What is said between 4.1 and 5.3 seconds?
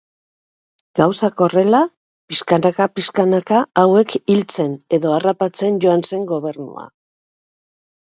hiltzen edo